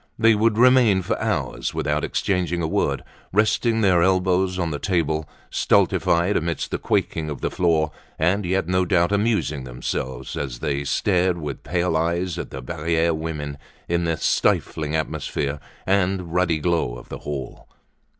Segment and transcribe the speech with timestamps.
[0.17, 5.29] They would remain for hours without exchanging a word, resting their elbows on the table,
[5.51, 10.85] stultified amidst the quaking of the floor, and yet no doubt amusing themselves as they
[10.85, 16.97] stared with pale eyes at the Barriere women in the stifling atmosphere and ruddy glow
[16.97, 17.69] of the hall.